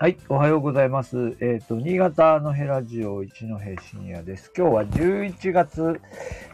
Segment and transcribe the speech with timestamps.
[0.00, 1.36] はい、おはようございます。
[1.40, 4.52] えっ、と、新潟のヘラジオ一戸深夜です。
[4.56, 6.00] 今日は11月、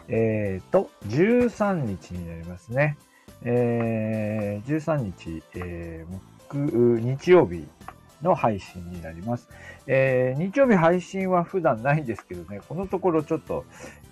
[0.07, 2.97] えっ、と、13日になりますね。
[3.43, 7.67] えー、13日、えー、日曜日
[8.23, 9.47] の配信になります。
[9.85, 13.63] えー、日曜日配信は普段ないんですけどね、このところちょっと、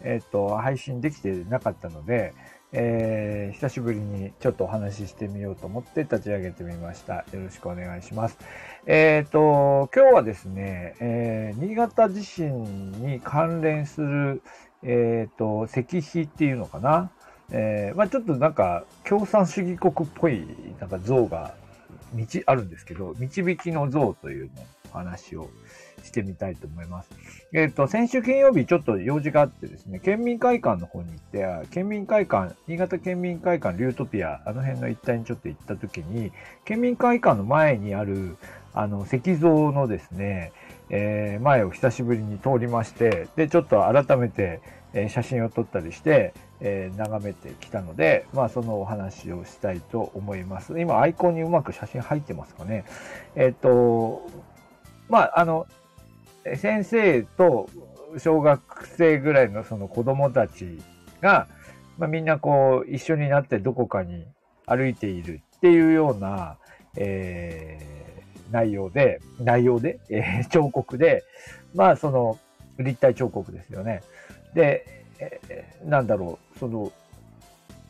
[0.04, 2.35] えっ、と、配信できてなかったので、
[2.71, 7.13] えー久しぶりにちょっとお話ししてみようと思って立ち上げてみました。
[7.13, 8.38] よろしくお願いします。
[8.85, 14.41] えっ、と、今日はですね、えー新潟地震に関連する、
[14.83, 17.09] えっ、と、石碑っていうのかな？
[17.51, 20.45] えーまあちょっとなんか、共産主義国っぽい、
[20.81, 21.55] なんか像が、
[22.13, 24.51] 道あるんですけど、導きの像というの
[24.93, 25.49] お話を
[26.03, 27.09] してみたいと思います。
[27.53, 31.20] えっ、と、先週金曜日ちょっと用事があってですね、県民会館の方に行っ
[31.62, 36.34] て、県民会館、新潟県民会館リュートピア、あの辺の一帯にちょっと行った時に、
[36.65, 38.35] 県民会館の前にある、
[38.74, 40.52] あの、石像のですね、
[40.90, 44.62] えー前を久しぶりに通りまして、で、ちょっと改めて、
[44.93, 50.80] えー写真を撮ったりして、えー眺めてきたので、まあ、そのお話をしたいと思います。
[50.80, 52.85] 今、アイコンにうまく写真入ってますかね。
[53.35, 54.27] えっ、と、
[55.10, 55.68] まあ、あの、
[56.55, 57.70] 先生と
[58.18, 60.80] 小学生ぐらいのその子供たち
[61.21, 61.48] が、
[61.98, 64.25] まあ、みんなこう一緒になってどこかに
[64.66, 66.58] 歩いているっていうような、
[66.97, 68.12] えー
[68.53, 71.23] 内容で、内容で、えー 彫刻で、
[71.73, 72.40] まあその
[72.78, 74.01] 立体彫刻ですよね。
[74.53, 74.85] で、
[75.19, 76.91] えーなんだろう、その、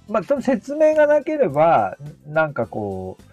[0.08, 3.24] まあその説明がなければ、なんかこう、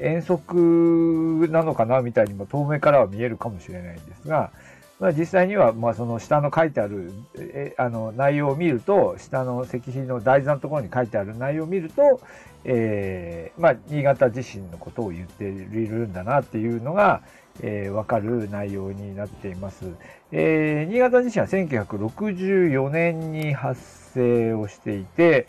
[0.00, 4.50] 遠足なのかなみたいにも遠目からは見えるかもしれないんですが、
[5.00, 12.20] まあ、実際には、まあ、その下の書いてある、えあの内容を見ると、下の石碑の台座のところに書いてある内容を見ると、
[12.64, 15.48] えーまあ、新潟地震のことを言ってい
[15.86, 17.22] るんだなっていうのが、
[17.60, 19.84] えーわかる内容になっています。
[20.32, 23.80] えー新潟地震は1964年に発
[24.14, 25.46] 生をしていて、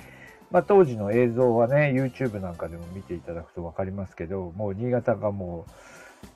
[0.51, 5.71] まあ、当時の映像はね、YouTube なんかでも見ていただくとわかりますけど、もう新潟がもう、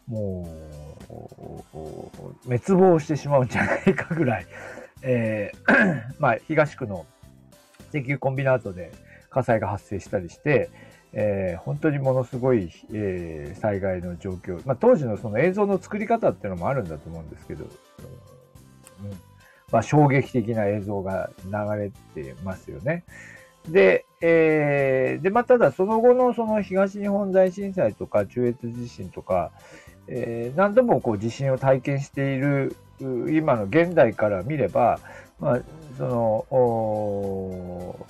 [0.08, 0.48] も
[1.10, 4.48] う、滅亡してしまうんじゃないかぐらい、
[5.02, 7.06] えー まあ、東区の
[7.94, 8.92] 石油コンビナートで
[9.30, 10.70] 火災が発生したりして、
[11.14, 17.70] えー本当にものすごい、えー災害の状況、まあ、当時のその映像の作り方っていうのもあるんだと思うんですけど、うん。
[19.72, 21.92] まあ、衝撃的な映像が流れ
[22.24, 23.04] てますよね。
[23.70, 29.52] で、えーで、まあ、ただその後のその東日本大震災とか中越地震とか、
[30.08, 35.00] えー何度もこう地震を体験している今の現代から見れば、
[35.40, 35.60] まあ、
[35.98, 38.08] その、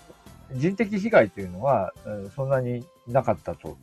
[0.53, 1.93] 人的被害というのは、
[2.35, 3.77] そんなになかったと。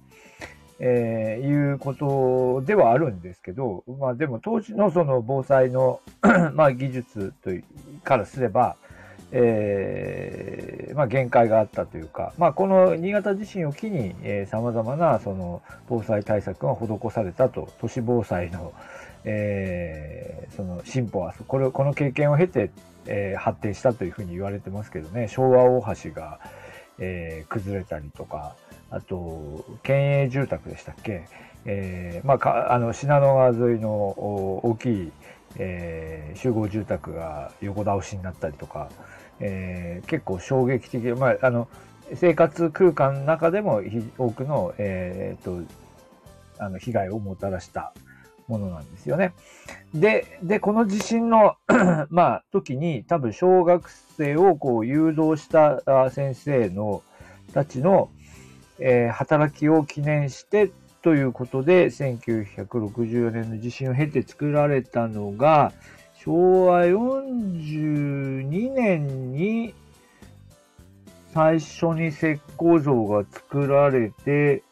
[0.82, 6.00] えーいうことではあるんですけど、まあでも当時のその防災の
[6.54, 7.64] まあ技術という
[8.02, 8.76] からすれば、
[9.32, 18.72] えーまあ限界があったというか、まあこの新潟地震を機に、えー、様々なその防災対策が施されたと、都市防災の、
[19.24, 22.70] えーその進歩は、これ、この経験を経て、
[23.06, 26.40] えー発展したというふうに言われてますけどね、昭和大橋が、
[26.98, 28.56] えー崩れたりとか、
[28.90, 31.22] あと、県営住宅でしたっけ？
[31.66, 35.12] えーまあか、あの、信濃川沿いの大きい、
[35.56, 38.88] えー集合住宅が横倒しになったりとか、
[39.40, 41.68] えー結構衝撃的、まあ、あの、
[42.14, 43.82] 生活空間の中でも
[44.18, 45.72] 多くの、えーっと、
[46.58, 47.92] あの、被害をもたらした
[48.48, 49.32] ものなんですよね。
[49.94, 51.56] で、で、この地震の、
[52.10, 57.02] まあ、時に多分小学生をこう誘導した先生の、
[57.54, 58.10] たちの、
[58.78, 60.70] えー働きを記念して
[61.02, 65.72] ということで、1964年の地震を経て作られたのが、
[66.14, 69.74] 昭和42年に
[71.32, 74.62] 最初に石膏像が作られて、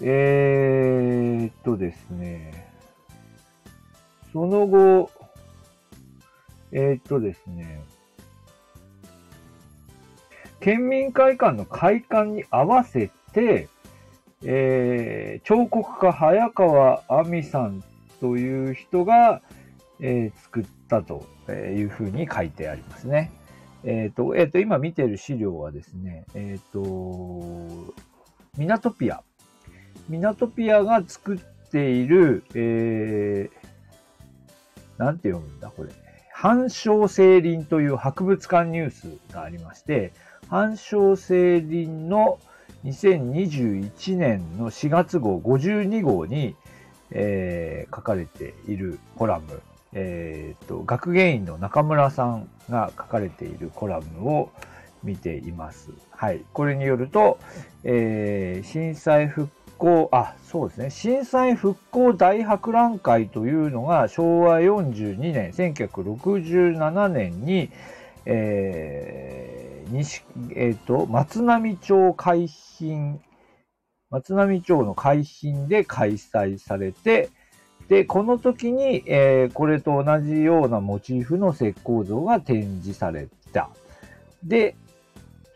[0.00, 2.72] えーっとですね、
[4.32, 5.10] その後、
[6.72, 7.82] えーっとですね、
[10.60, 13.68] 県民会館の開館に合わせて、
[14.44, 17.82] えー彫刻家早川亜美さん
[18.20, 19.42] という人が、
[20.00, 23.30] えー作ったというふうに書いてありますね。
[23.84, 27.94] えっ、と、えっ、と、今見ている資料はですね、えっ、と、
[28.56, 29.22] ミナトピア。
[30.08, 31.38] ミナトピアが作っ
[31.70, 35.90] ている、えー、なんて読むんだ、これ。
[36.32, 40.12] 反証成林という博物館ニュースがありまして、
[40.48, 42.38] 反証成林の
[42.84, 46.54] 2021年の4月号52号に、
[47.10, 49.60] えー、書かれているコラム、
[49.92, 54.50] えー、と、学芸員の中村さんが書かれているコラムを
[55.02, 55.90] 見ています。
[56.10, 56.44] はい。
[56.52, 57.38] これによると、
[57.84, 59.48] えー、震災復
[59.78, 60.90] 興、あ、そうですね。
[60.90, 67.70] 震災復興大博覧会というのが昭和42年、1967年に、
[68.30, 70.22] えー、西、
[70.54, 73.18] えっ、ー、と、松並町海浜、
[74.10, 77.30] 松並町の海浜で開催されて、
[77.88, 83.70] で、この時に、えー、これと同じようなモチーフの石膏像が展示された。
[84.44, 84.76] で、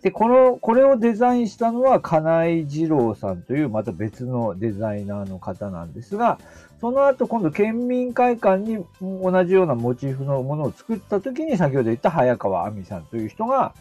[0.01, 6.39] で、この、これをデザインしたのは金井二郎さんというまた別のデザイナーの方なんですが、
[6.83, 13.73] その後今度県民会館に同じようなモチーフのものを作った時に先ほど言った早川亜美さんという人が、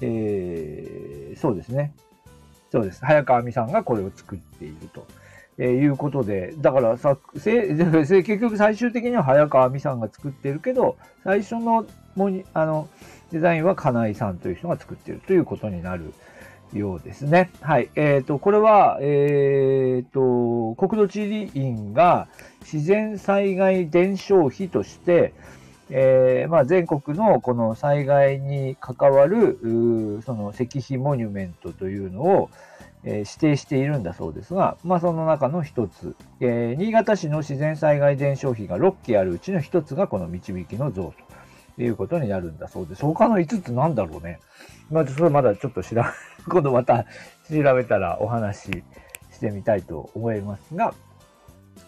[0.00, 1.92] えー、そうですね。
[2.72, 3.04] そうです。
[3.04, 5.06] 早川亜美さんがこれを作っていると。
[5.58, 11.84] えー、いうことで、だからさ、 結局最終的には早川亜美さんが作っているけど、最初の
[12.16, 12.88] モニあの
[13.30, 16.14] デザインは金井さんという人が作っているということになる
[16.72, 17.50] ようですね。
[17.60, 17.88] はい。
[17.96, 22.28] えっ、ー、と、これは、えっ、ー、と、国土地理院が
[22.60, 25.32] 自然災害伝承費として、
[25.90, 29.58] えー、まあ、全国のこの災害に関わる、
[30.24, 32.50] その石碑モニュメントというのを、
[33.02, 41.14] え、指定しているんだそうですが、まあ、その中の一つ、えー、新潟市の自然災害伝承碑が6基あるうちの一つがこの導きの像と
[41.80, 43.00] ていうことになるんだそうです。
[43.06, 44.38] 他の5つなんだろうね。
[44.90, 46.02] まあ、それまだちょっと調べ、
[46.46, 47.04] 今度また
[47.48, 48.84] 調べたらお話し
[49.32, 50.92] してみたいと思いますが、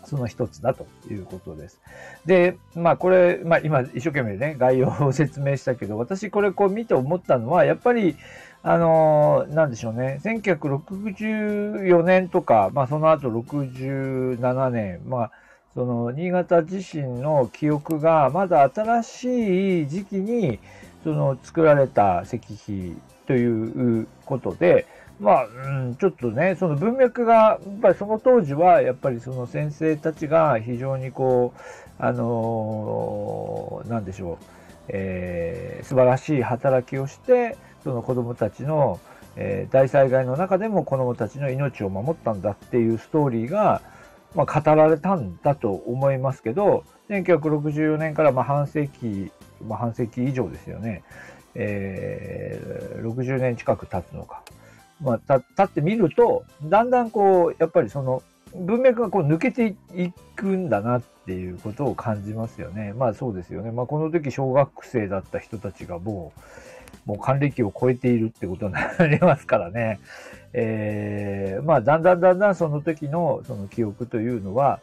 [0.04, 1.82] その一つだということです。
[2.24, 8.16] で、まあこれ、まあ今一生懸命ね、概要を説明したけど、私これこう見て思ったのは、やっぱり、
[8.62, 15.32] あのー、なんでしょうね、1964年とか、まあその後67年、まあ
[15.74, 20.58] その新潟地震の記憶がまだ新しい時期に
[21.02, 22.94] その作られた石碑
[23.26, 24.86] ということで、
[25.20, 31.60] まあ、うん、ちょっとね、その文脈が、やっぱりその当時は、やっぱりその先生たちが非常にこう、
[31.98, 34.44] あのー、なんでしょう、
[34.88, 38.98] えー、素晴らしい働きをして、その子供たちの、
[39.36, 43.80] えー、大災害の中でも子供たちの命を守ったんだっていうストーリーが、
[44.34, 49.31] まあ、語られたんだと思いますけど、1964年からま半世紀、
[49.67, 51.02] まあ、半世紀以上ですよね。
[51.55, 54.43] えー、60年近く経つのか。
[55.00, 58.23] まあ、た立ってみると、だんだんこう、やっぱりその、
[58.55, 62.93] 文脈がこう抜けていくんだなっていうことを感じますよね。
[62.93, 63.70] まあそうですよね。
[63.70, 66.32] まあこの時小学生だった人たちがも
[67.06, 69.99] う、もう還暦を超えているってことになりますからね。
[70.52, 74.81] えー、まあだんだんだんだんその時のその記憶というのは、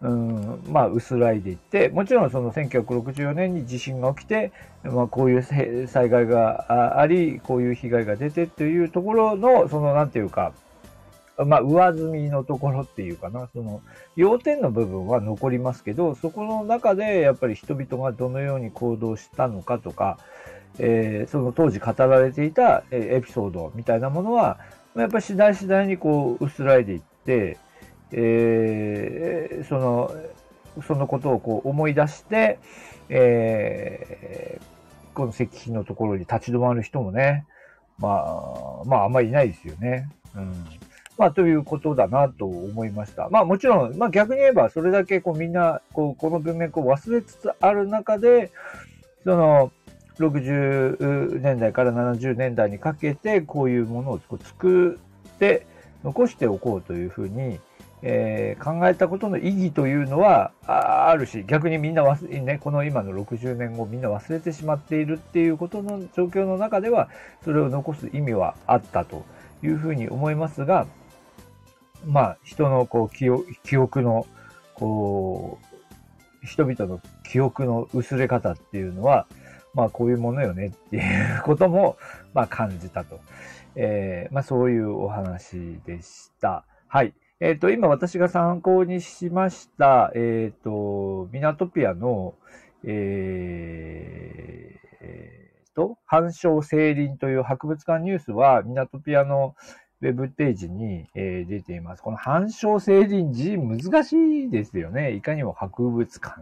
[0.00, 4.52] うん、まあ、薄らいでいって、もちろんその1964年に地震が起きて、
[4.84, 5.42] まあ、こういう
[5.88, 10.52] 災害があり、こういう被害が出てというところの、その、なんていうか、
[11.36, 13.82] まあ、上積みのところっていうかな、その、
[14.14, 20.18] 要点の部分は残りますけど、そこの中でやっぱり人々がどのように行動したのかとか、
[20.78, 24.58] えー、その当時語られていたエピソードみたいなものは、
[25.02, 27.58] やっぱり次第次第にこう薄らいでいって、
[28.12, 30.12] えー、その、
[30.86, 32.58] そのことをこう思い出して、
[33.08, 37.46] えー、この石碑のところに立ち止まる人もね、
[37.98, 40.08] まあ、まあ、あんまりいないですよね。
[40.36, 40.52] うん。
[41.18, 43.28] まあ、ということだなと思いました。
[43.28, 48.52] まあ、もちろん、まあ逆に言えば、それだけこうみんな、こう、この文脈を忘れつつある中で、
[49.24, 49.72] その、
[50.18, 54.98] 60年代から70年代にかけて、こういうものを作
[55.34, 55.66] って
[56.04, 57.58] 残しておこうというふうに、
[58.02, 67.08] えー、考えたことの意義というのはあるし、逆にみんな忘れ、ね、この今の60年後みんな忘れてしまっているっていうことの状況の中では、
[67.44, 69.24] それを残す意味はあったと
[69.62, 70.86] いうふうに思いますが、
[72.06, 73.26] まあ、人のこう記
[73.64, 74.26] 記憶の、
[74.74, 75.58] こ
[76.42, 79.26] う、人々の記憶の薄れ方っていうのは、
[79.74, 81.96] まあ、こういうものよねっていうことも、
[82.34, 83.20] まあ、感じたと。
[83.76, 86.64] えー、まあ、そういうお話でした。
[86.88, 87.14] はい。
[87.40, 92.34] えっ、ー、と、今私が参考にしました、えっ、ー、と、ミナトピアの、
[92.84, 94.78] えー、
[95.78, 99.54] と、反証成林という博物館ニュースは、ミナトピアの
[100.00, 102.02] ウェブページに、えー、出ています。
[102.02, 104.12] この反証成林字難し
[104.46, 105.12] いですよね。
[105.12, 106.40] いかにも博物館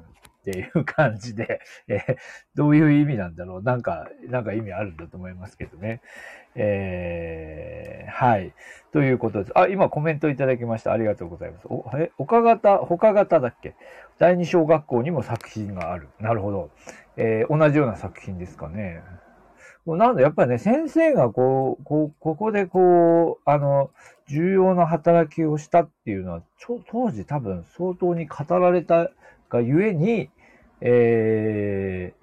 [0.48, 2.16] っていう感じで、 えー、
[2.54, 6.00] どういう意味なんだろうなんか、なんか意味あるんだと思いますけどね。
[6.54, 8.52] えー、はい。
[8.92, 9.52] ということです。
[9.58, 10.92] あ、今コメントいただきました。
[10.92, 11.66] ありがとうございます。
[11.68, 13.74] お、え、岡方、他方だっけ？
[14.18, 16.08] 第二小学校にも作品がある。
[16.20, 16.70] なるほど。
[17.16, 19.02] えー、同じような作品ですかね。
[19.86, 23.90] なんだ、やっぱりね、先生がこう、こう、ここでこう、あの、
[24.26, 29.10] 重要な働きをしたっていうのは、ちょ当時多分相当に語られた
[29.48, 30.30] がゆえに、
[30.80, 32.14] え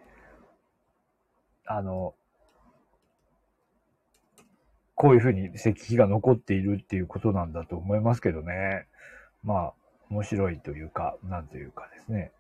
[1.66, 2.14] ー、あの、
[4.96, 8.88] こういうふうに石碑が残っているっていうことなんだと思いますけどね。
[9.44, 9.74] まあ、
[10.10, 12.32] 面白いというか、なんというかですね。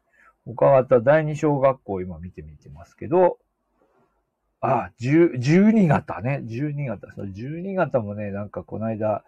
[0.45, 3.37] 岡方第二小学校今見てみてますけど、
[4.61, 6.41] あ、12型ね。
[6.45, 7.11] 12型。
[7.11, 9.25] その12型もね、なんかこの間、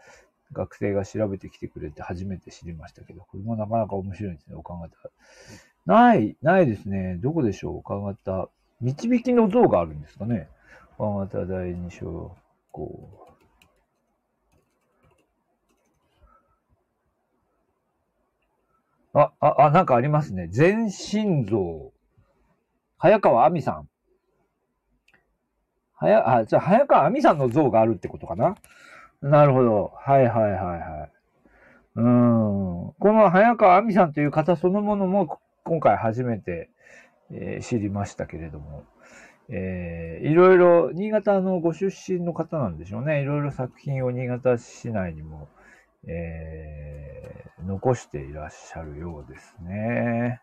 [0.54, 4.90] 学生が調べてきてくれて初めて知りましたけど、これもなかなか面白いですね、岡方。
[5.86, 7.16] ない、ないですね。
[7.22, 8.50] どこでしょう、岡方。
[8.82, 10.48] 導きの像があるんですかね？
[10.98, 12.38] 岡方第二小学
[12.72, 13.28] 校。
[19.14, 20.48] あ、あ、あ、なんかありますね。
[20.50, 21.92] 全身像。
[22.98, 23.90] 早川亜美さん。
[25.94, 28.58] はや、あ、じゃ、早川亜美さんの像があるってことかな？
[29.22, 29.92] なるほど。
[29.96, 31.12] はいはいはいはい。
[31.96, 32.94] うん。
[33.00, 36.70] この早川亜美さんという方そのものも今回初めて、
[37.32, 38.84] えー、知りましたけれども、
[39.50, 43.22] えー、いろいろ、新潟のご出身の方なんでしょうね。
[43.22, 45.48] いろいろ作品を新潟市内にも、
[46.08, 50.42] えー、残していらっしゃるようですね。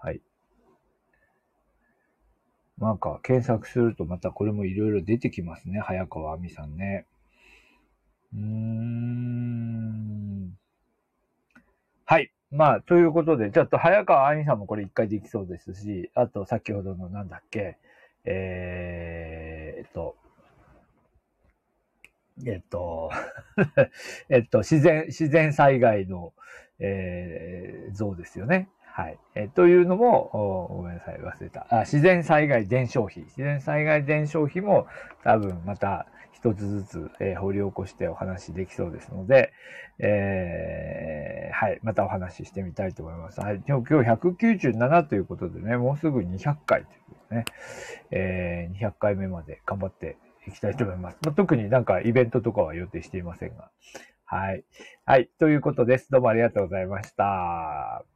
[0.00, 0.20] はい。
[2.78, 5.80] なんか検索するとまたこれもいろいろ出てきますね。
[5.80, 7.06] 早川亜美さんね。
[8.34, 9.36] うーん。
[12.04, 12.30] はい。
[12.50, 17.78] まあ、ということで、ちょっと早川亜美さんもこれ一回できそうですし、あと先ほどのなんだっけ、
[18.24, 20.16] えー、っと、
[22.44, 23.10] えっと、
[24.28, 26.34] えっと、自然、自然災害の、
[26.78, 28.68] えー、像ですよね。
[28.96, 29.18] はい。
[29.34, 31.66] えというのも、ごめんなさい、忘れた。
[31.70, 33.24] あ自然災害伝承費。
[33.24, 34.86] 自然災害伝承費も
[35.22, 39.52] 多分また一つずつ、えー、掘り起こしてお話できそうですので、
[39.98, 41.80] えー、はい。
[41.82, 43.38] またお話ししてみたいと思います。
[43.38, 43.62] はい。
[43.68, 47.44] 今日197ということでね、もうすぐ200回ということでね、
[48.12, 50.16] えー、200回目まで頑張って
[50.48, 51.18] いきたいと思います。
[51.22, 53.70] まあ、特になんかイベントとかは予定していませんが。
[54.24, 54.64] はい。
[55.04, 55.28] はい。
[55.38, 56.10] ということです。
[56.10, 58.15] どうもありがとうございました。